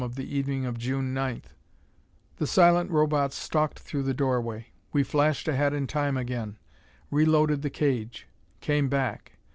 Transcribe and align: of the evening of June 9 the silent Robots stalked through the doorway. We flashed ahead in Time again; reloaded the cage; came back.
of 0.03 0.15
the 0.15 0.35
evening 0.35 0.65
of 0.65 0.79
June 0.79 1.13
9 1.13 1.43
the 2.37 2.47
silent 2.47 2.89
Robots 2.89 3.35
stalked 3.35 3.77
through 3.77 4.01
the 4.01 4.15
doorway. 4.15 4.65
We 4.91 5.03
flashed 5.03 5.47
ahead 5.47 5.75
in 5.75 5.85
Time 5.85 6.17
again; 6.17 6.57
reloaded 7.11 7.61
the 7.61 7.69
cage; 7.69 8.25
came 8.61 8.89
back. 8.89 9.33